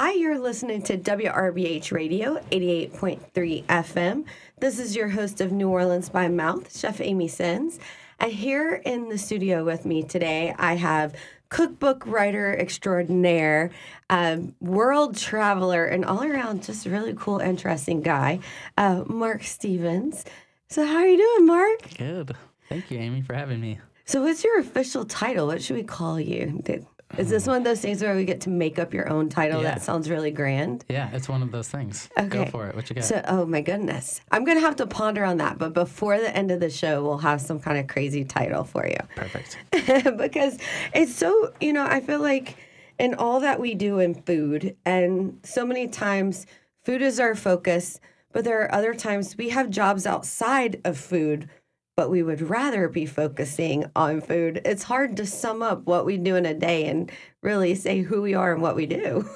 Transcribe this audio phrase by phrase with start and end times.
[0.00, 4.26] Hi, you're listening to WRBH Radio 88.3 FM.
[4.60, 7.80] This is your host of New Orleans by Mouth, Chef Amy Sins.
[8.20, 11.16] And here in the studio with me today, I have
[11.48, 13.72] cookbook writer extraordinaire,
[14.08, 18.38] um, world traveler, and all around just really cool, interesting guy,
[18.76, 20.24] uh, Mark Stevens.
[20.68, 21.96] So, how are you doing, Mark?
[21.98, 22.36] Good.
[22.68, 23.80] Thank you, Amy, for having me.
[24.04, 25.48] So, what's your official title?
[25.48, 26.60] What should we call you?
[26.62, 29.28] Did, is this one of those things where we get to make up your own
[29.28, 29.62] title?
[29.62, 29.74] Yeah.
[29.74, 30.84] That sounds really grand.
[30.88, 32.10] Yeah, it's one of those things.
[32.18, 32.28] Okay.
[32.28, 32.76] Go for it.
[32.76, 33.04] What you got?
[33.04, 34.20] So, oh my goodness.
[34.30, 35.58] I'm going to have to ponder on that.
[35.58, 38.86] But before the end of the show, we'll have some kind of crazy title for
[38.86, 38.98] you.
[39.16, 39.58] Perfect.
[40.16, 40.58] because
[40.94, 42.56] it's so, you know, I feel like
[42.98, 46.46] in all that we do in food, and so many times
[46.84, 48.00] food is our focus,
[48.32, 51.48] but there are other times we have jobs outside of food,
[51.98, 54.62] but we would rather be focusing on food.
[54.64, 57.10] It's hard to sum up what we do in a day and
[57.42, 59.28] really say who we are and what we do.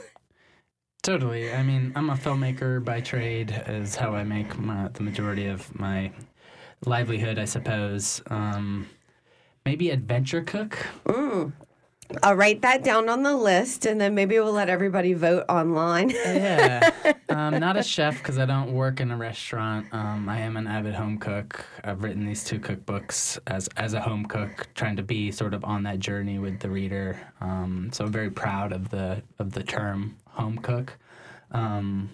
[1.03, 1.53] Totally.
[1.53, 5.77] I mean, I'm a filmmaker by trade, is how I make my, the majority of
[5.77, 6.13] my
[6.87, 8.23] livelihood, I suppose.
[8.29, 8.87] Um,
[9.67, 10.87] maybe adventure cook.
[12.23, 16.11] I'll write that down on the list and then maybe we'll let everybody vote online.
[16.11, 16.91] Yeah.
[17.29, 19.87] um, not a chef because I don't work in a restaurant.
[19.93, 21.65] Um, I am an avid home cook.
[21.85, 25.65] I've written these two cookbooks as as a home cook, trying to be sort of
[25.65, 27.19] on that journey with the reader.
[27.41, 30.99] Um, so I'm very proud of the of the term home cook.
[31.51, 32.11] Um,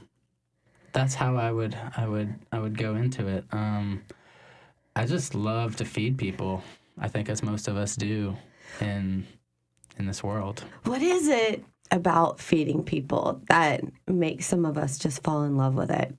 [0.93, 3.45] that's how I would I would I would go into it.
[3.53, 4.03] Um,
[4.97, 6.63] I just love to feed people.
[7.01, 8.37] I think as most of us do
[8.81, 9.27] in
[9.99, 10.65] in this world.
[10.85, 15.75] What is it about feeding people that makes some of us just fall in love
[15.75, 16.15] with it?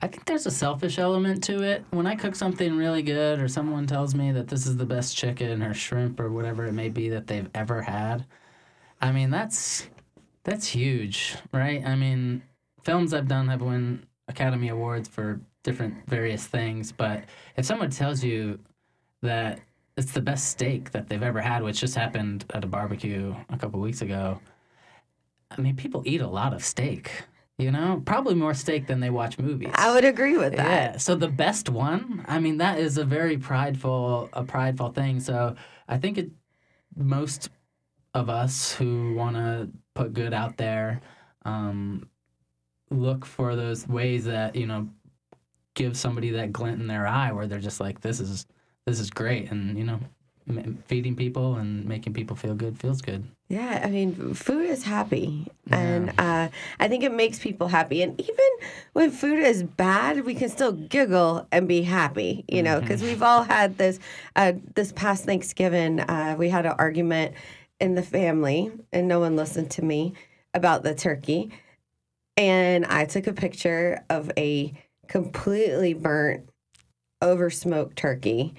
[0.00, 1.84] I think there's a selfish element to it.
[1.90, 5.16] When I cook something really good, or someone tells me that this is the best
[5.16, 8.26] chicken or shrimp or whatever it may be that they've ever had,
[9.00, 9.88] I mean that's
[10.42, 11.86] that's huge, right?
[11.86, 12.42] I mean,
[12.82, 17.24] films I've done have won Academy Awards for different various things, but
[17.56, 18.58] if someone tells you
[19.22, 19.60] that
[19.96, 23.58] it's the best steak that they've ever had, which just happened at a barbecue a
[23.58, 24.40] couple weeks ago,
[25.50, 27.10] I mean, people eat a lot of steak.
[27.58, 29.70] You know, probably more steak than they watch movies.
[29.74, 30.92] I would agree with that.
[30.92, 30.98] Yeah.
[30.98, 35.20] So the best one, I mean, that is a very prideful, a prideful thing.
[35.20, 35.54] So
[35.86, 36.30] I think it,
[36.96, 37.50] most
[38.14, 41.02] of us who want to put good out there,
[41.44, 42.08] um,
[42.90, 44.88] look for those ways that you know
[45.74, 48.46] give somebody that glint in their eye where they're just like, this is
[48.86, 50.00] this is great, and you know,
[50.86, 53.24] feeding people and making people feel good feels good.
[53.48, 56.48] Yeah, I mean, food is happy, and uh,
[56.80, 58.02] I think it makes people happy.
[58.02, 58.50] And even
[58.92, 63.22] when food is bad, we can still giggle and be happy, you know, because we've
[63.22, 63.98] all had this.
[64.34, 67.34] Uh, this past Thanksgiving, uh, we had an argument
[67.78, 70.14] in the family, and no one listened to me
[70.54, 71.50] about the turkey.
[72.36, 74.72] And I took a picture of a
[75.06, 76.48] completely burnt,
[77.20, 78.54] over smoked turkey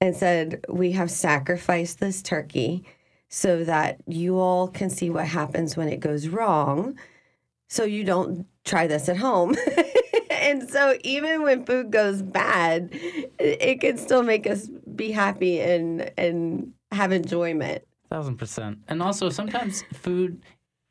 [0.00, 2.84] and said, We have sacrificed this turkey
[3.28, 6.98] so that you all can see what happens when it goes wrong.
[7.68, 9.54] So you don't try this at home.
[10.30, 12.90] and so even when food goes bad,
[13.38, 17.84] it, can still make us be happy and and have enjoyment.
[18.08, 18.78] Thousand percent.
[18.88, 20.40] And also sometimes food,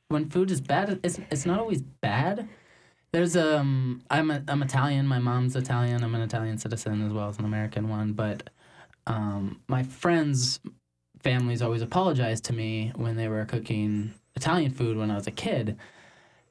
[0.09, 2.47] when food is bad, it's it's not always bad.
[3.12, 5.07] There's um, I'm a, I'm Italian.
[5.07, 6.03] My mom's Italian.
[6.03, 8.13] I'm an Italian citizen as well as an American one.
[8.13, 8.51] But
[9.07, 10.59] um, my friends'
[11.23, 15.31] families always apologized to me when they were cooking Italian food when I was a
[15.31, 15.78] kid.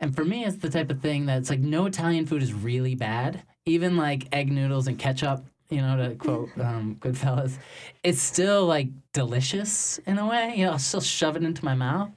[0.00, 2.94] And for me, it's the type of thing that's like no Italian food is really
[2.94, 3.42] bad.
[3.64, 7.58] Even like egg noodles and ketchup, you know, to quote um, Goodfellas,
[8.02, 10.54] it's still like delicious in a way.
[10.56, 12.10] You know, I'll still shove it into my mouth.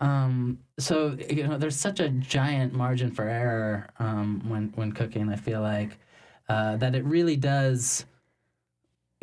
[0.00, 5.28] Um, so you know, there's such a giant margin for error um, when when cooking.
[5.28, 5.98] I feel like
[6.48, 8.06] uh, that it really does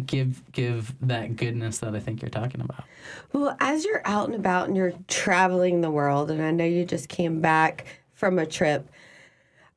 [0.05, 2.83] give give that goodness that I think you're talking about.
[3.33, 6.85] Well, as you're out and about and you're traveling the world, and I know you
[6.85, 8.89] just came back from a trip,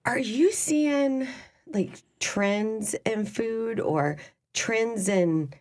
[0.05, 1.27] are you seeing
[1.67, 4.17] like trends in food or
[4.53, 5.53] trends in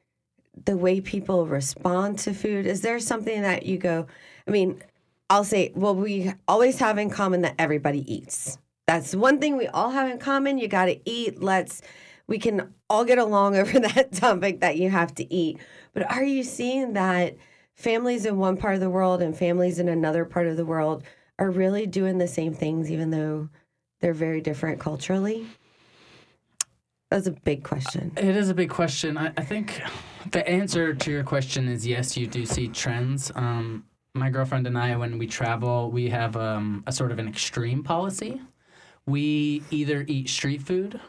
[0.66, 2.66] the way people respond to food?
[2.66, 4.07] Is there something that you go,
[4.48, 4.81] I mean,
[5.30, 8.57] I'll say, well, we always have in common that everybody eats.
[8.88, 10.57] That's one thing we all have in common.
[10.57, 11.42] You got to eat.
[11.42, 11.81] Let's,
[12.30, 15.58] we can all get along over that topic that you have to eat.
[15.94, 17.36] But are you seeing that
[17.74, 21.04] families in one part of the world and families in another part of the world
[21.38, 23.50] are really doing the same things, even though
[24.00, 25.48] they're very different culturally?
[27.10, 28.12] That's a big question.
[28.18, 29.18] It is a big question.
[29.18, 29.81] I, I think
[30.31, 33.31] the answer to your question is yes, you do see trends.
[33.34, 37.28] Um, my girlfriend and I, when we travel, we have um, a sort of an
[37.28, 38.40] extreme policy.
[39.08, 41.00] We either eat street food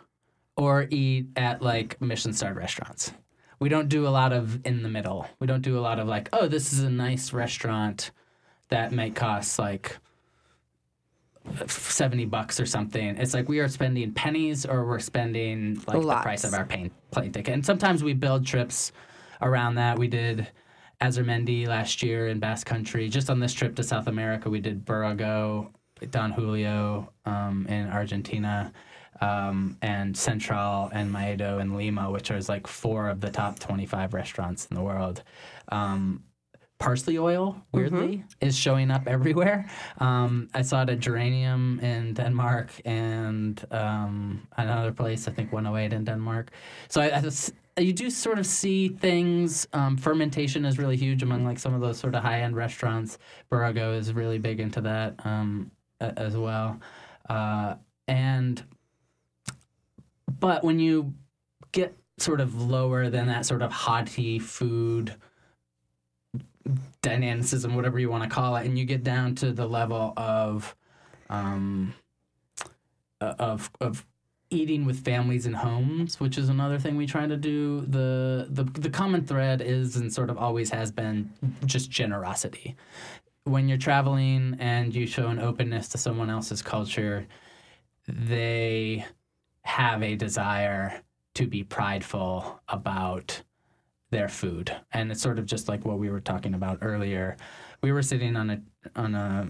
[0.56, 3.12] or eat at like Michelin starred restaurants.
[3.58, 5.26] We don't do a lot of in the middle.
[5.38, 8.11] We don't do a lot of like, oh, this is a nice restaurant
[8.69, 9.99] that might cost like
[11.67, 13.17] 70 bucks or something.
[13.17, 16.91] It's like we are spending pennies or we're spending like the price of our plane,
[17.11, 17.55] plane ticket.
[17.55, 18.93] And sometimes we build trips
[19.43, 19.99] around that.
[19.99, 20.49] We did
[21.00, 23.08] Azurmendi last year in Basque Country.
[23.08, 25.70] Just on this trip to South America, we did Boragó,
[26.11, 28.73] Don Julio um, in Argentina,
[29.21, 34.15] um, and Central and Maido and Lima, which are like four of the top 25
[34.15, 35.23] restaurants in the world.
[35.71, 36.25] Um,
[36.79, 39.69] parsley oil, weirdly, is showing up everywhere.
[39.99, 45.93] Um, I saw it at Geranium in Denmark and um, another place, I think 108
[45.95, 46.51] in Denmark.
[46.89, 49.69] So I, I just, you do sort of see things.
[49.75, 53.19] Um, fermentation is really huge among like some of those sort of high end restaurants.
[53.53, 55.71] Boragó is really big into that um,
[56.01, 56.81] a- as well.
[57.29, 57.75] Uh,
[58.09, 58.65] and
[60.41, 61.15] but when you
[61.73, 65.15] get sort of lower than that sort of haughty food
[67.03, 70.75] dynamicism, whatever you want to call it, and you get down to the level of
[71.29, 71.95] um,
[73.21, 74.07] of of
[74.51, 77.83] eating with families and homes, which is another thing we try to do.
[77.83, 81.33] The the the common thread is and sort of always has been
[81.67, 82.77] just generosity.
[83.45, 87.27] When you're traveling and you show an openness to someone else's culture,
[88.07, 89.07] they
[89.81, 91.03] have a desire
[91.35, 93.43] to be prideful about
[94.11, 97.37] their food and it's sort of just like what we were talking about earlier
[97.82, 98.61] we were sitting on a
[98.97, 99.49] on a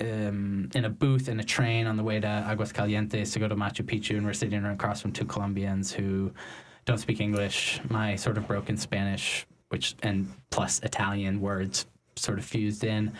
[0.00, 3.56] um, in a booth in a train on the way to Aguascalientes to go to
[3.56, 6.32] Machu Picchu, and we're sitting across from two Colombians who
[6.84, 7.80] don't speak English.
[7.88, 11.86] My sort of broken Spanish, which and plus Italian words
[12.16, 13.12] sort of fused in.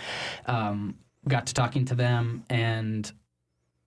[0.46, 3.10] Um, got to talking to them, and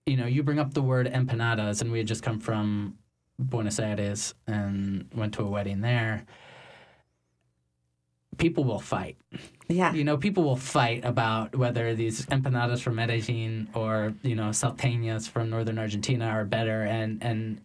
[0.06, 2.96] you know, you bring up the word empanadas, and we had just come from
[3.38, 6.24] Buenos Aires and went to a wedding there.
[8.38, 9.16] People will fight.
[9.68, 9.92] Yeah.
[9.92, 15.28] You know, people will fight about whether these empanadas from Medellin or you know salteñas
[15.28, 17.60] from northern Argentina are better, and and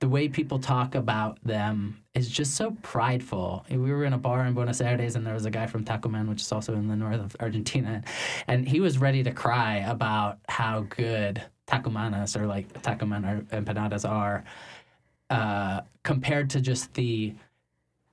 [0.00, 3.66] the way people talk about them is just so prideful.
[3.68, 6.28] We were in a bar in Buenos Aires, and there was a guy from Tucumán,
[6.28, 8.02] which is also in the north of Argentina,
[8.46, 14.08] and he was ready to cry about how good Tucumanas or like Tucumán or empanadas
[14.08, 14.44] are
[15.30, 17.34] uh, compared to just the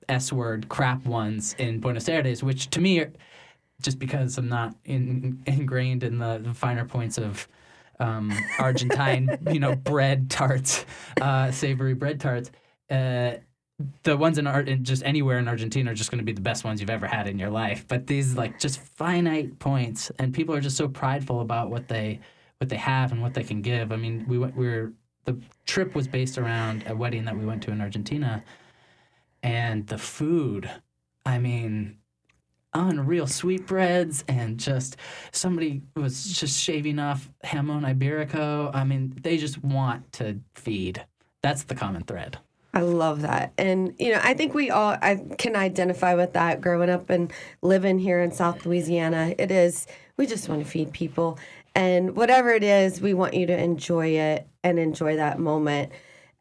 [0.08, 3.12] S word crap ones in Buenos Aires, which to me, are-
[3.82, 7.46] just because I'm not in, ingrained in the, the finer points of
[8.00, 10.84] um, Argentine, you know, bread tarts,
[11.20, 12.50] uh, savory bread tarts,
[12.90, 13.34] uh,
[14.04, 16.80] the ones in just anywhere in Argentina are just going to be the best ones
[16.80, 17.84] you've ever had in your life.
[17.88, 22.20] But these like just finite points, and people are just so prideful about what they
[22.58, 23.92] what they have and what they can give.
[23.92, 24.92] I mean, we went we were
[25.24, 25.36] the
[25.66, 28.42] trip was based around a wedding that we went to in Argentina,
[29.42, 30.70] and the food.
[31.26, 31.96] I mean,
[32.74, 34.96] unreal sweetbreads and just
[35.32, 38.70] somebody was just shaving off jamon iberico.
[38.74, 41.04] I mean, they just want to feed.
[41.42, 42.38] That's the common thread.
[42.74, 43.52] I love that.
[43.56, 47.32] And, you know, I think we all I can identify with that growing up and
[47.62, 49.34] living here in South Louisiana.
[49.38, 49.86] It is,
[50.16, 51.38] we just want to feed people.
[51.74, 55.92] And whatever it is, we want you to enjoy it and enjoy that moment.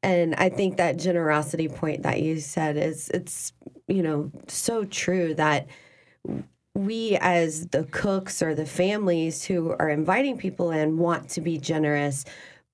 [0.03, 3.53] And I think that generosity point that you said is, it's,
[3.87, 5.67] you know, so true that
[6.75, 11.57] we as the cooks or the families who are inviting people in want to be
[11.57, 12.25] generous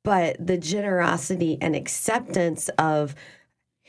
[0.03, 3.15] but the generosity and acceptance of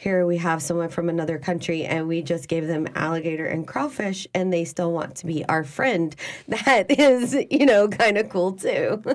[0.01, 4.27] here we have someone from another country and we just gave them alligator and crawfish
[4.33, 6.17] and they still want to be our friend.
[6.49, 9.03] That is you know kind of cool too.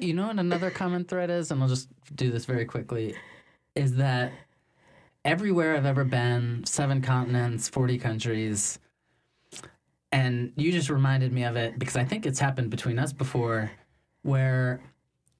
[0.00, 3.14] You know what another common thread is, and I'll just do this very quickly,
[3.76, 4.32] is that
[5.24, 8.78] everywhere I've ever been, seven continents, 40 countries,
[10.10, 13.70] and you just reminded me of it because I think it's happened between us before
[14.22, 14.80] where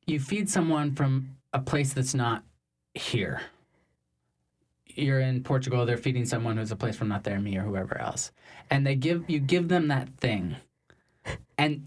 [0.07, 2.45] you feed someone from a place that's not
[2.95, 3.41] here.
[4.95, 7.99] You're in Portugal, they're feeding someone who's a place from not there, me or whoever
[8.01, 8.33] else.
[8.71, 10.57] And they give you give them that thing.
[11.59, 11.87] And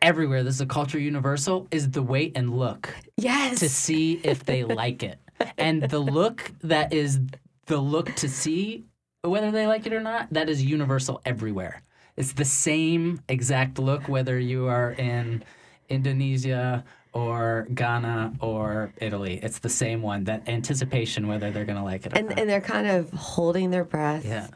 [0.00, 4.44] everywhere, this is a culture universal, is the wait and look yes to see if
[4.44, 5.18] they like it.
[5.56, 7.20] And the look that is
[7.66, 8.84] the look to see
[9.22, 11.82] whether they like it or not, that is universal everywhere.
[12.16, 15.44] It's the same exact look whether you are in
[15.88, 16.84] Indonesia
[17.18, 19.40] or Ghana or Italy.
[19.42, 20.24] It's the same one.
[20.24, 22.38] That anticipation whether they're going to like it or and not.
[22.38, 24.48] and they're kind of holding their breath yeah.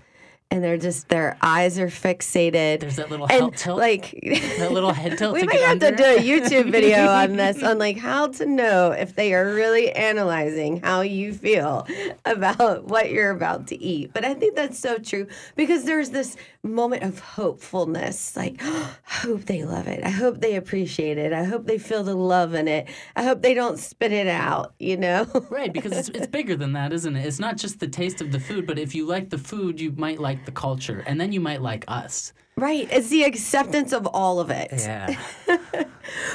[0.51, 2.81] and they're just their eyes are fixated.
[2.81, 3.79] There's that little and head tilt.
[3.79, 5.35] like that little head tilt.
[5.35, 8.29] we to might get have to do a YouTube video on this on like how
[8.29, 11.87] to know if they are really analyzing how you feel
[12.25, 14.13] about what you're about to eat.
[14.13, 15.27] But I think that's so true
[15.57, 16.37] because there's this
[16.69, 20.05] moment of hopefulness like I hope they love it.
[20.05, 21.33] I hope they appreciate it.
[21.33, 22.89] I hope they feel the love in it.
[23.17, 25.27] I hope they don't spit it out, you know?
[25.51, 27.27] Right, because it's, it's bigger than that, isn't it?
[27.27, 29.93] It's not just the taste of the food, but if you like the food, you
[29.93, 32.33] might like the culture, and then you might like us.
[32.57, 32.89] Right.
[32.91, 34.71] It's the acceptance of all of it.
[34.73, 35.17] Yeah.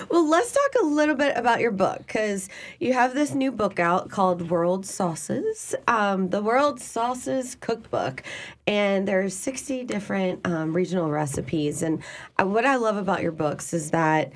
[0.10, 3.80] Well, let's talk a little bit about your book because you have this new book
[3.80, 8.24] out called World Sauces, um, the World Sauces Cookbook,
[8.66, 11.82] and there's 60 different um, regional recipes.
[11.84, 12.02] And
[12.40, 14.32] uh, what I love about your books is that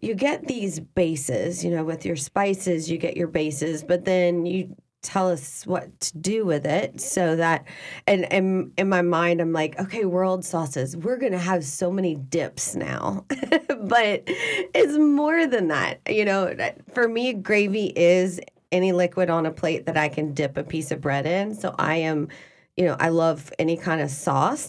[0.00, 4.46] you get these bases, you know, with your spices, you get your bases, but then
[4.46, 7.64] you tell us what to do with it so that
[8.08, 12.14] and, and in my mind i'm like okay world sauces we're gonna have so many
[12.14, 13.24] dips now.
[13.80, 16.54] But it's more than that you know
[16.92, 18.40] for me gravy is
[18.72, 21.54] any liquid on a plate that i can dip a piece of bread in.
[21.54, 22.28] So i am
[22.76, 24.68] you know i love any kind of sauce.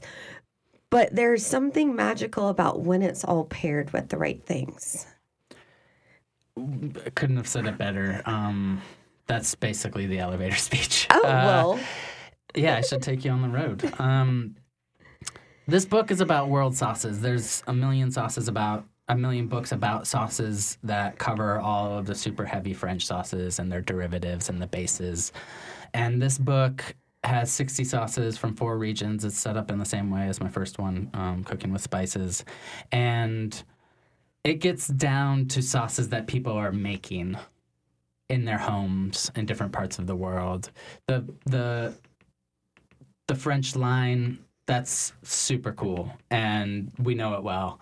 [0.92, 5.06] But there's something magical about when it's all paired with the right things.
[6.56, 8.22] Couldn't have said it better.
[8.26, 8.82] Um,
[9.30, 11.08] that's basically the elevator speech.
[11.12, 11.80] oh Uh, well
[12.56, 13.94] Yeah, I should take you on the road.
[14.00, 14.56] Um,
[15.68, 17.22] this book is about world sauces.
[17.22, 22.16] There's a million sauces about a million books about sauces that cover all of the
[22.16, 25.32] super heavy French sauces and their derivatives and the bases.
[25.94, 29.26] And this book has 60 sauces from four regions.
[29.26, 32.46] It's set up in the same way as my first one, um, Cooking with Spices.
[32.92, 33.62] And
[34.44, 37.38] it gets down to sauces that people are making
[38.30, 40.72] in their homes in different parts of the world.
[41.08, 41.96] The the
[43.28, 47.80] the French line that's super cool, and we know it well.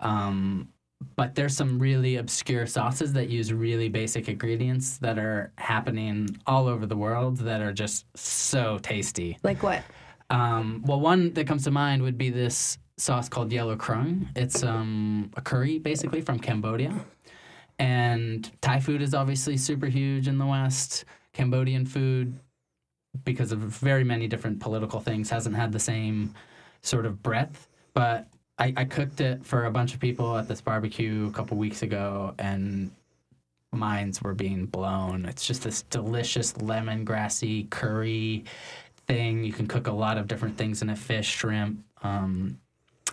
[0.00, 0.68] Um,
[1.16, 6.68] but there's some really obscure sauces that use really basic ingredients that are happening all
[6.68, 9.38] over the world that are just so tasty.
[9.42, 9.82] like what
[10.28, 14.28] Um, well, one that comes to mind would be this sauce called yellow kroeung.
[14.36, 16.92] It's um, a curry basically from Cambodia.
[17.80, 21.06] And Thai food is obviously super huge in the West.
[21.32, 22.38] Cambodian food,
[23.24, 26.34] because of very many different political things, hasn't had the same
[26.82, 27.68] sort of breadth.
[27.94, 31.56] But I, I cooked it for a bunch of people at this barbecue a couple
[31.56, 32.90] weeks ago, and
[33.72, 35.24] minds were being blown.
[35.24, 38.44] It's just this delicious lemongrassy curry
[39.06, 39.42] thing.
[39.42, 42.58] You can cook a lot of different things in it: fish, shrimp, um,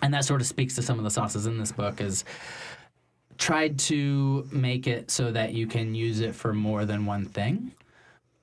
[0.02, 2.02] and that sort of speaks to some of the sauces in this book.
[2.02, 2.26] Is
[3.38, 7.72] tried to make it so that you can use it for more than one thing.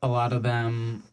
[0.02, 1.04] A lot of them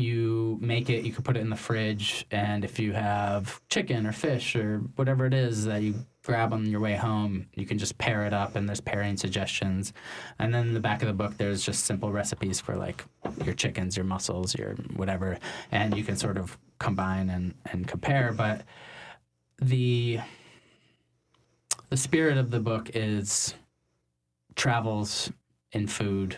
[0.00, 4.06] you make it, you can put it in the fridge, and if you have chicken
[4.06, 7.78] or fish or whatever it is that you grab on your way home, you can
[7.78, 9.92] just pair it up, and there's pairing suggestions.
[10.38, 13.04] And then in the back of the book, there's just simple recipes for like
[13.44, 15.38] your chickens, your mussels, your whatever,
[15.70, 18.32] and you can sort of combine and, and compare.
[18.32, 18.62] But
[19.60, 20.20] the
[21.90, 23.54] the spirit of the book is
[24.56, 25.30] travels
[25.72, 26.36] in food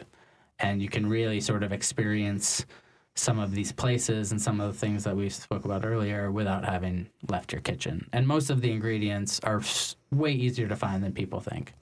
[0.59, 2.67] and you can really sort of experience
[3.15, 6.65] some of these places and some of the things that we spoke about earlier without
[6.65, 9.63] having left your kitchen and most of the ingredients are
[10.11, 11.73] way easier to find than people think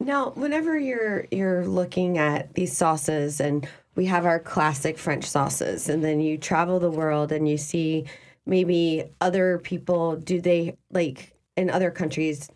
[0.00, 5.88] Now, whenever you're you're looking at these sauces, and we have our classic French sauces,
[5.88, 8.04] and then you travel the world and you see
[8.46, 10.16] maybe other people.
[10.16, 12.48] Do they like in other countries?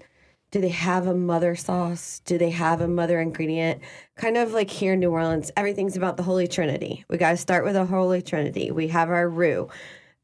[0.53, 2.21] Do they have a mother sauce?
[2.27, 3.81] Do they have a mother ingredient?
[4.17, 7.07] Kind of like here in New Orleans, everything's about the Holy Trinity.
[7.09, 8.71] We got to start with the Holy Trinity.
[8.71, 9.71] We have our roux.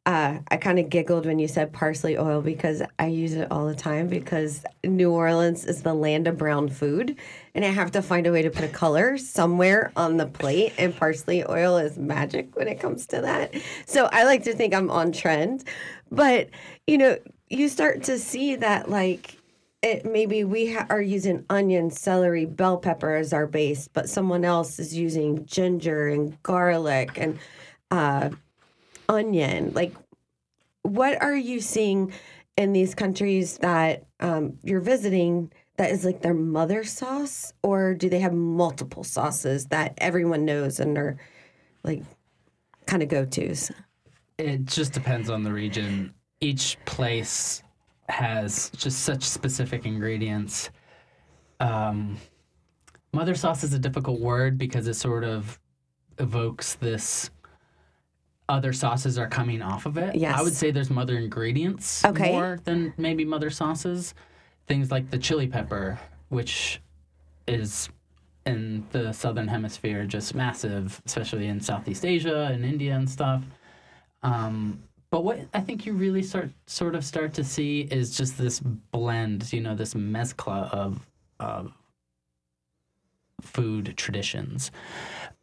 [0.04, 3.66] Uh, I kind of giggled when you said parsley oil because I use it all
[3.66, 7.16] the time because New Orleans is the land of brown food
[7.54, 10.74] and I have to find a way to put a color somewhere on the plate
[10.76, 13.54] and parsley oil is magic when it comes to that.
[13.86, 15.64] So I like to think I'm on trend.
[16.10, 16.50] But,
[16.86, 17.16] you know,
[17.48, 19.37] you start to see that like
[19.82, 24.44] it maybe we ha- are using onion, celery, bell pepper as our base, but someone
[24.44, 27.38] else is using ginger and garlic and
[27.90, 28.30] uh,
[29.08, 29.72] onion.
[29.74, 29.94] Like,
[30.82, 32.12] what are you seeing
[32.56, 38.08] in these countries that um, you're visiting that is like their mother sauce, or do
[38.08, 41.16] they have multiple sauces that everyone knows and are
[41.84, 42.02] like
[42.86, 43.70] kind of go tos?
[44.38, 47.62] it just depends on the region each place
[48.08, 50.70] has just such specific ingredients
[51.60, 52.16] um,
[53.12, 55.58] mother sauce is a difficult word because it sort of
[56.18, 57.30] evokes this
[58.48, 60.14] other sauces are coming off of it.
[60.14, 60.38] Yes.
[60.38, 62.32] I would say there's mother ingredients Okay.
[62.32, 64.14] more than maybe mother sauces.
[64.66, 65.98] Things like the chili pepper,
[66.30, 66.80] which
[67.46, 67.88] is
[68.46, 73.44] in the southern hemisphere just massive, especially in Southeast Asia and India and stuff.
[74.22, 78.36] Um, but what I think you really start sort of start to see is just
[78.36, 81.06] this blend, you know, this mezcla of
[81.40, 81.72] of
[83.40, 84.70] food traditions.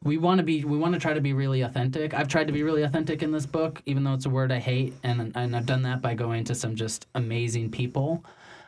[0.03, 2.13] We want to be we want to try to be really authentic.
[2.13, 4.59] I've tried to be really authentic in this book, even though it's a word I
[4.59, 8.23] hate, and and I've done that by going to some just amazing people.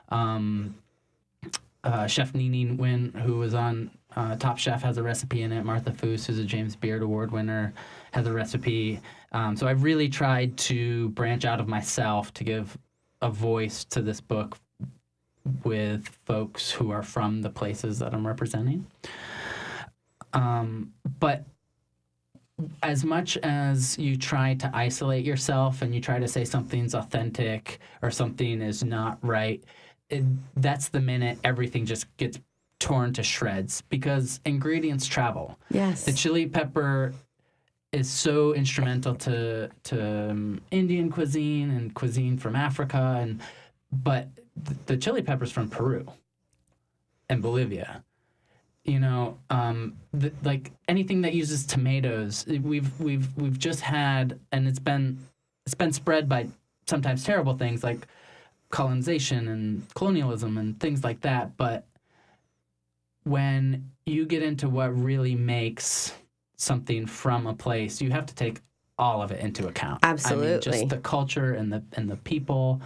[0.10, 0.76] Um,
[1.84, 5.64] uh, Chef Nini Nguyen, who was on uh, Top Chef, has a recipe in it.
[5.64, 7.72] Martha Foose, who's a James Beard Award winner,
[8.14, 9.00] has a recipe.
[9.32, 12.76] Um, so I've really tried to branch out of myself to give
[13.22, 14.58] a voice to this book
[15.64, 18.88] with folks who are from the places that I'm representing.
[20.34, 21.46] Um, but
[22.82, 27.78] as much as you try to isolate yourself and you try to say something's authentic
[28.02, 29.64] or something is not right,
[30.10, 30.24] it,
[30.56, 32.40] that's the minute everything just gets
[32.80, 35.58] torn to shreds because ingredients travel.
[35.70, 36.04] Yes.
[36.04, 37.14] The chili pepper
[37.92, 43.42] is so instrumental to to um, Indian cuisine and cuisine from Africa, and
[43.92, 44.30] but
[44.66, 46.06] th- the chili peppers from Peru
[47.30, 48.04] and Bolivia.
[48.84, 54.68] You know, um, the, like anything that uses tomatoes, we've we've we've just had, and
[54.68, 55.20] it's been
[55.66, 56.48] it's been spread by
[56.88, 58.08] sometimes terrible things like
[58.70, 61.58] colonization and colonialism and things like that.
[61.58, 61.86] But
[63.28, 66.14] when you get into what really makes
[66.56, 68.62] something from a place, you have to take
[68.98, 70.00] all of it into account.
[70.04, 70.48] Absolutely.
[70.48, 72.82] I mean, just the culture and the and the people.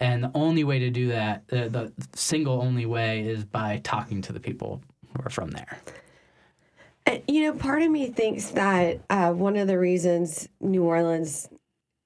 [0.00, 4.20] And the only way to do that, the, the single only way, is by talking
[4.22, 5.78] to the people who are from there.
[7.06, 11.48] And, you know, part of me thinks that uh, one of the reasons New Orleans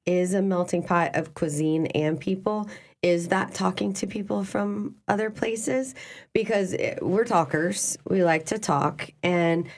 [0.05, 2.69] is a melting pot of cuisine and people
[3.03, 5.95] is that talking to people from other places
[6.33, 7.97] because it, we're talkers.
[8.09, 9.11] We like to talk.
[9.23, 9.69] And,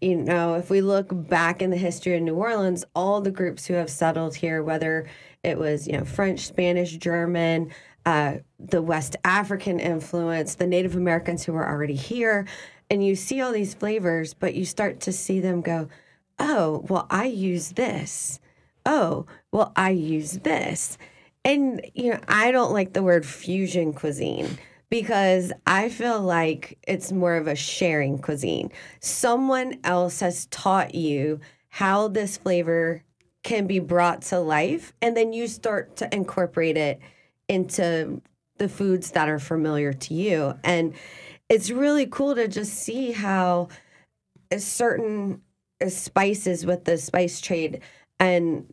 [0.00, 3.66] you know, if we look back in the history of New Orleans, all the groups
[3.66, 5.08] who have settled here, whether
[5.42, 7.72] it was, you know, French, Spanish, German,
[8.06, 12.46] uh, the West African influence, the Native Americans who were already here,
[12.88, 15.88] and you see all these flavors, but you start to see them go,
[16.38, 18.40] oh, well, I use this.
[18.86, 20.98] Oh, well, I use this.
[21.44, 24.58] And, you know, I don't like the word fusion cuisine
[24.90, 28.70] because I feel like it's more of a sharing cuisine.
[29.00, 33.04] Someone else has taught you how this flavor
[33.42, 37.00] can be brought to life, and then you start to incorporate it
[37.48, 38.20] into
[38.58, 40.54] the foods that are familiar to you.
[40.62, 40.92] And
[41.48, 43.68] it's really cool to just see how
[44.58, 45.40] certain
[45.88, 47.80] spices with the spice trade
[48.18, 48.66] and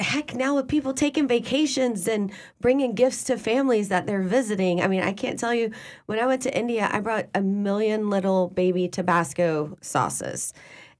[0.00, 4.88] heck now with people taking vacations and bringing gifts to families that they're visiting i
[4.88, 5.70] mean i can't tell you
[6.06, 10.54] when i went to india i brought a million little baby tabasco sauces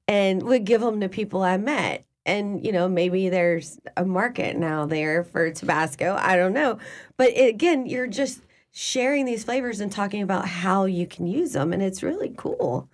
[0.08, 2.04] and would give them to people i met.
[2.26, 6.78] And you know maybe there's a market now there for tabasco i don't know.
[7.16, 11.52] But it, again you're just sharing these flavors and talking about how you can use
[11.52, 12.90] them and it's really cool.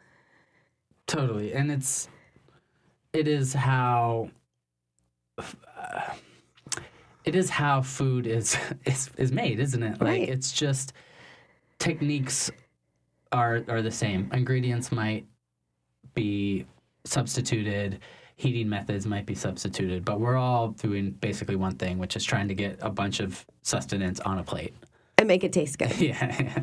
[1.06, 2.08] Totally, and it's
[3.12, 4.30] it is how
[7.24, 10.00] it is how food is is is made, isn't it?
[10.00, 10.20] Right.
[10.20, 10.92] Like it's just
[11.78, 12.50] techniques
[13.32, 14.30] are are the same.
[14.32, 15.26] Ingredients might
[16.14, 16.66] be
[17.04, 18.00] substituted,
[18.36, 22.48] heating methods might be substituted, but we're all doing basically one thing, which is trying
[22.48, 24.74] to get a bunch of sustenance on a plate.
[25.18, 26.62] and make it taste good Yeah.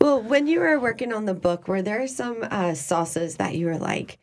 [0.00, 3.66] Well, when you were working on the book, were there some uh, sauces that you
[3.66, 4.18] were like,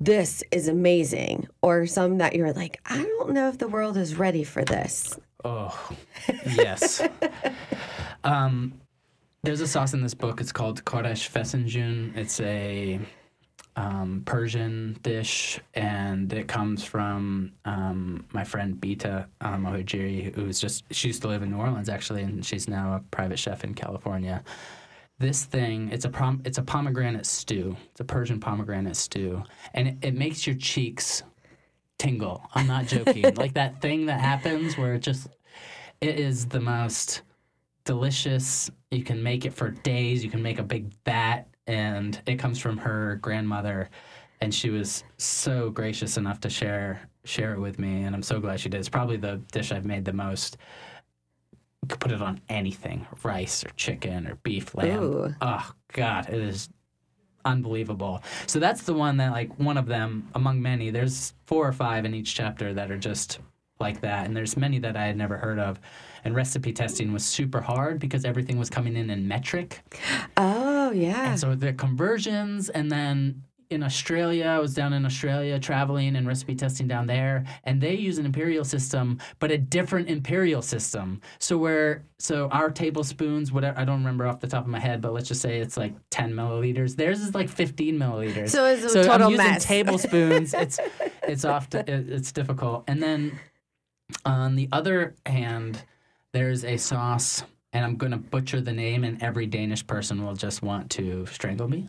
[0.00, 1.48] this is amazing?
[1.62, 5.18] Or some that you're like, I don't know if the world is ready for this?
[5.44, 5.90] Oh,
[6.46, 7.02] yes.
[8.24, 8.74] um,
[9.42, 10.40] there's a sauce in this book.
[10.40, 12.16] It's called Koresh Fesenjan.
[12.16, 13.00] It's a
[13.76, 20.84] um, Persian dish, and it comes from um, my friend Bita um, Mohajiri, who's just
[20.90, 23.74] she used to live in New Orleans actually, and she's now a private chef in
[23.74, 24.42] California.
[25.18, 27.76] This thing, it's a prom, it's a pomegranate stew.
[27.90, 29.42] It's a Persian pomegranate stew,
[29.74, 31.24] and it, it makes your cheeks
[31.98, 32.42] tingle.
[32.54, 33.34] I'm not joking.
[33.34, 35.26] like that thing that happens where it just
[36.00, 37.22] it is the most
[37.84, 38.70] delicious.
[38.90, 40.22] You can make it for days.
[40.22, 43.90] You can make a big vat and it comes from her grandmother
[44.40, 48.40] and she was so gracious enough to share share it with me and I'm so
[48.40, 48.78] glad she did.
[48.78, 50.56] It's probably the dish I've made the most.
[51.88, 55.02] You could put it on anything, rice or chicken or beef, lamb.
[55.02, 55.34] Ooh.
[55.40, 56.68] Oh god, it is
[57.46, 58.22] unbelievable.
[58.46, 60.90] So that's the one that like one of them among many.
[60.90, 63.38] There's four or five in each chapter that are just
[63.80, 65.80] like that, and there's many that I had never heard of.
[66.24, 69.80] And recipe testing was super hard because everything was coming in in metric.
[70.36, 71.30] Oh yeah.
[71.30, 76.26] And so the conversions, and then in Australia, I was down in Australia traveling and
[76.26, 81.20] recipe testing down there, and they use an imperial system, but a different imperial system.
[81.38, 85.00] So where so our tablespoons, whatever I don't remember off the top of my head,
[85.00, 86.96] but let's just say it's like ten milliliters.
[86.96, 88.50] Theirs is like fifteen milliliters.
[88.50, 89.64] So it's a so total I'm using mess.
[89.64, 90.54] tablespoons.
[90.58, 90.80] it's
[91.22, 91.68] it's off.
[91.70, 92.84] To, it, it's difficult.
[92.88, 93.38] And then
[94.24, 95.82] on the other hand,
[96.32, 100.34] there's a sauce, and I'm going to butcher the name, and every Danish person will
[100.34, 101.88] just want to strangle me.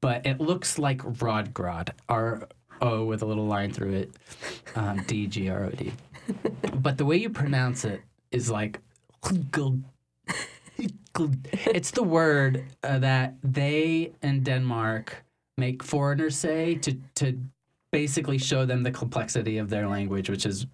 [0.00, 2.48] But it looks like Rødgrød, R
[2.80, 4.10] O with a little line through it,
[4.74, 5.92] um, D G R O D.
[6.74, 8.80] But the way you pronounce it is like.
[11.64, 15.24] It's the word uh, that they in Denmark
[15.56, 17.38] make foreigners say to to
[17.90, 20.66] basically show them the complexity of their language, which is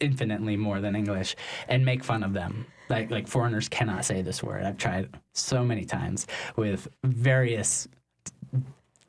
[0.00, 1.36] infinitely more than English,
[1.68, 2.64] and make fun of them.
[2.88, 4.64] Like like foreigners cannot say this word.
[4.64, 7.86] I've tried so many times with various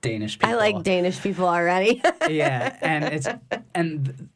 [0.02, 0.50] Danish people.
[0.50, 2.02] I like Danish people already.
[2.30, 3.28] yeah, and it's
[3.76, 4.30] and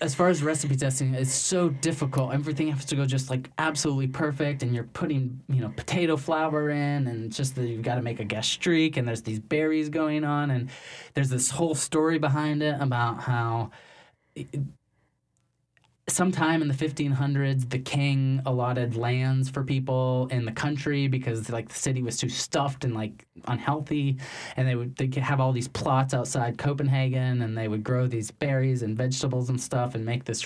[0.00, 2.32] as far as recipe testing, it's so difficult.
[2.32, 6.70] Everything has to go just like absolutely perfect, and you're putting you know potato flour
[6.70, 10.24] in, and just that you've got to make a gastrique, and there's these berries going
[10.24, 10.70] on, and
[11.14, 13.70] there's this whole story behind it about how.
[16.08, 21.68] Sometime in the 1500s the king allotted lands for people in the country because like
[21.68, 24.16] the city was too stuffed and like unhealthy.
[24.56, 28.06] And they would they could have all these plots outside copenhagen and they would grow
[28.06, 30.42] these berries and vegetables and stuff and make this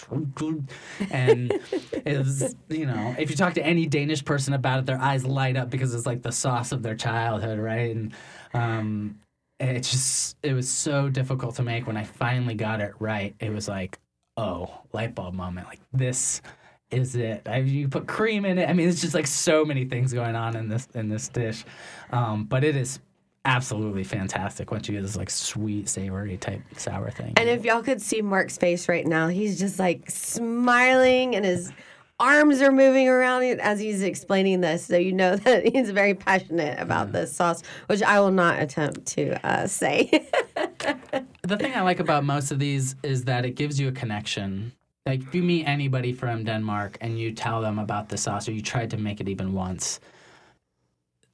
[1.10, 1.52] and
[2.04, 5.24] it was you know if you talk to any danish person about it their eyes
[5.24, 7.94] light up because it's like the sauce of their childhood right?
[7.94, 8.14] And
[8.54, 9.18] um
[9.60, 13.34] it just it was so difficult to make when i finally got it right.
[13.38, 13.98] It was like
[14.36, 15.66] oh, light bulb moment.
[15.66, 16.42] Like this
[16.90, 17.48] is it.
[17.48, 18.68] I, you put cream in it.
[18.68, 21.64] I mean, it's just like so many things going on in this in this dish,
[22.10, 23.00] um, but it is
[23.44, 27.32] absolutely fantastic once you get this like sweet savory type sour thing.
[27.36, 31.72] and if y'all could see Mark's face right now, he's just like smiling and his
[32.20, 34.86] arms are moving around as he's explaining this.
[34.86, 39.06] So you know that he's very passionate about this sauce, which I will not attempt
[39.06, 40.28] to uh, say.
[41.42, 44.72] the thing I like about most of these is that it gives you a connection.
[45.06, 48.52] Like if you meet anybody from Denmark and you tell them about the sauce or
[48.52, 49.98] you tried to make it even once,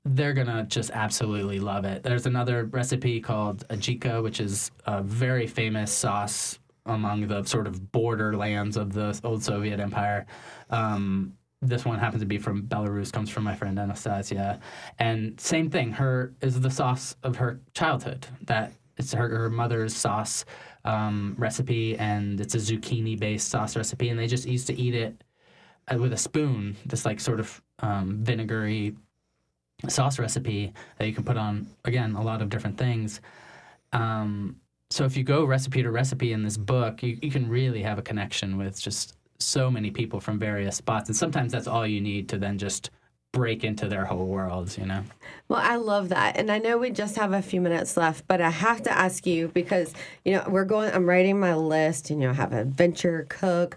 [0.06, 2.02] they're gonna just absolutely love it.
[2.02, 7.92] There's another recipe called ajika, which is a very famous sauce among the sort of
[7.92, 10.24] borderlands of the old Soviet Empire.
[10.70, 14.60] Um, this one happens to be from Belarus, comes from my friend Anastasia,
[14.98, 15.92] and same thing.
[15.92, 18.26] Her is the sauce of her childhood.
[18.42, 20.44] That it's her, her mother's sauce
[20.84, 25.22] um, recipe, and it's a zucchini-based sauce recipe, and they just used to eat it
[25.88, 26.76] uh, with a spoon.
[26.86, 28.96] This like sort of um, vinegary
[29.88, 33.20] sauce recipe that you can put on again a lot of different things.
[33.92, 34.56] Um,
[34.90, 37.98] so if you go recipe to recipe in this book, you, you can really have
[37.98, 42.00] a connection with just so many people from various spots, and sometimes that's all you
[42.00, 42.90] need to then just
[43.38, 45.02] break into their whole worlds, you know.
[45.48, 46.36] Well, I love that.
[46.36, 49.26] And I know we just have a few minutes left, but I have to ask
[49.26, 52.52] you because, you know, we're going, I'm writing my list, and, you know, I have
[52.52, 53.76] adventure cook,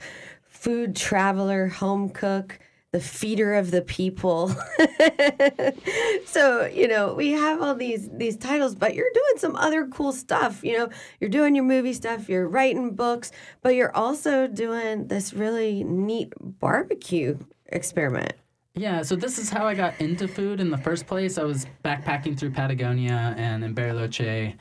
[0.49, 2.59] food traveler, home cook,
[2.91, 4.49] the feeder of the people.
[6.25, 10.11] so, you know, we have all these these titles, but you're doing some other cool
[10.11, 10.61] stuff.
[10.63, 15.33] You know, you're doing your movie stuff, you're writing books, but you're also doing this
[15.33, 18.33] really neat barbecue experiment.
[18.73, 21.37] Yeah, so this is how I got into food in the first place.
[21.37, 24.55] I was backpacking through Patagonia, and in Bariloche,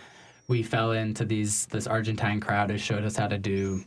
[0.48, 3.84] we fell into these this Argentine crowd who showed us how to do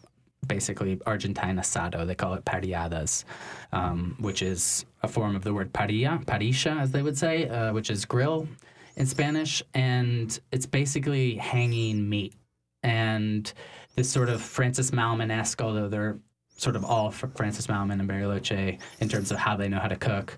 [0.48, 2.08] basically Argentine asado.
[2.08, 3.26] They call it parrilladas,
[3.74, 7.74] um, which is a form of the word parrilla, parrilla, as they would say, uh,
[7.74, 8.48] which is grill
[8.96, 12.34] in Spanish, and it's basically hanging meat.
[12.82, 13.52] And
[13.96, 16.18] this sort of Francis Mallmann esque, although they're
[16.56, 19.88] sort of all Fr- Francis Mallmann and Bariloche in terms of how they know how
[19.88, 20.38] to cook.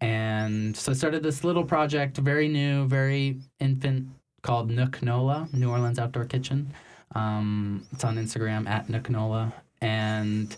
[0.00, 4.08] And so I started this little project, very new, very infant,
[4.42, 6.72] called Nook Nola, New Orleans Outdoor Kitchen.
[7.14, 9.52] Um, it's on Instagram at Nook Nola.
[9.80, 10.56] And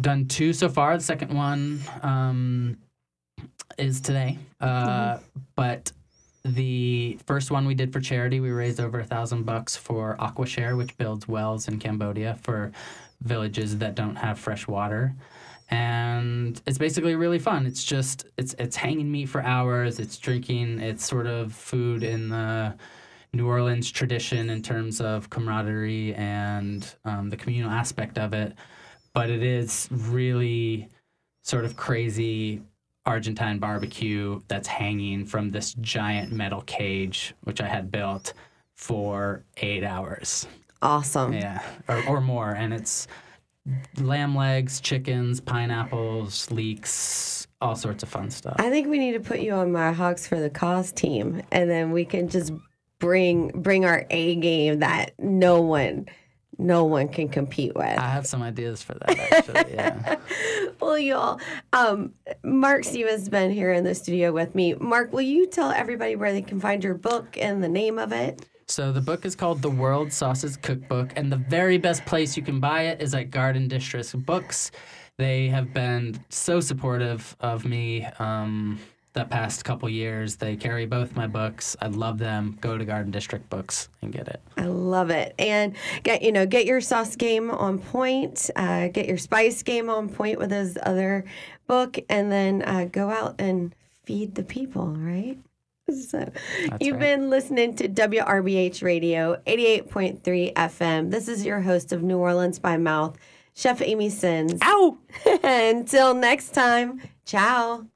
[0.00, 0.96] done two so far.
[0.96, 2.76] The second one um,
[3.78, 4.38] is today.
[4.60, 5.18] Uh,
[5.56, 5.92] But
[6.44, 10.76] the first one we did for charity, we raised over a thousand bucks for AquaShare,
[10.76, 12.72] which builds wells in Cambodia for
[13.22, 15.14] villages that don't have fresh water.
[15.70, 17.66] And it's basically really fun.
[17.66, 20.00] It's just it's it's hanging meat for hours.
[20.00, 20.80] It's drinking.
[20.80, 22.74] It's sort of food in the
[23.32, 28.54] New Orleans tradition in terms of camaraderie and um, the communal aspect of it,
[29.14, 30.88] but it is really
[31.44, 32.62] sort of crazy
[33.06, 38.34] Argentine barbecue that's hanging from this giant metal cage, which I had built
[38.76, 40.46] for eight hours.
[40.82, 41.32] Awesome.
[41.32, 42.50] Yeah, or, or more.
[42.50, 43.06] And it's
[43.98, 48.56] lamb legs, chickens, pineapples, leeks, all sorts of fun stuff.
[48.58, 51.70] I think we need to put you on my Hogs for the Cause team, and
[51.70, 52.52] then we can just
[52.98, 56.06] bring bring our A game that no one
[56.58, 57.98] no one can compete with.
[57.98, 59.74] I have some ideas for that actually.
[59.74, 60.16] Yeah.
[60.80, 61.40] well, y'all,
[61.72, 64.74] um, Mark Stevens has been here in the studio with me.
[64.74, 68.12] Mark, will you tell everybody where they can find your book and the name of
[68.12, 68.46] it?
[68.66, 72.42] So the book is called The World Sauces Cookbook, and the very best place you
[72.42, 74.70] can buy it is at Garden District Books.
[75.18, 78.78] They have been so supportive of me um,
[79.12, 80.36] the past couple years.
[80.36, 81.76] They carry both my books.
[81.82, 82.56] I love them.
[82.60, 84.40] Go to Garden District Books and get it.
[84.56, 85.34] I love it.
[85.38, 85.74] And
[86.04, 88.50] get you know get your sauce game on point.
[88.54, 91.24] Uh, get your spice game on point with those other
[91.70, 94.88] book, and then uh, go out and feed the people.
[94.88, 95.38] Right.
[95.88, 97.16] So, That's you've right.
[97.16, 101.10] been listening to WRBH Radio 88.3 FM.
[101.10, 103.16] This is your host of New Orleans by Mouth,
[103.54, 104.58] Chef Amy Sins.
[104.62, 104.98] Ow!
[105.42, 107.86] Until next time, ciao.